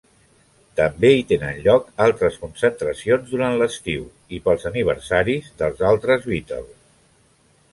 També 0.77 1.09
hi 1.17 1.25
tenen 1.31 1.59
lloc 1.67 1.91
altres 2.05 2.39
concentracions 2.45 3.29
durant 3.33 3.59
l'estiu 3.59 4.09
i 4.39 4.41
pels 4.49 4.67
aniversaris 4.71 5.53
dels 5.61 5.85
altres 5.91 6.27
Beatles. 6.33 6.73